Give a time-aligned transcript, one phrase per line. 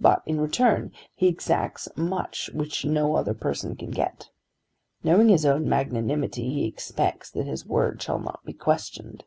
[0.00, 4.30] But in return he exacts much which no other person can get.
[5.04, 9.24] Knowing his own magnanimity he expects that his word shall not be questioned.